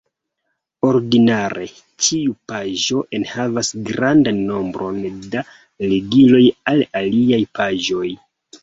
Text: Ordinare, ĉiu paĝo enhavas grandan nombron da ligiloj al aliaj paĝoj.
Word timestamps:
Ordinare, 0.91 1.67
ĉiu 2.05 2.33
paĝo 2.53 3.03
enhavas 3.19 3.71
grandan 3.91 4.43
nombron 4.49 4.99
da 5.37 5.45
ligiloj 5.95 6.45
al 6.75 6.87
aliaj 7.05 7.45
paĝoj. 7.61 8.07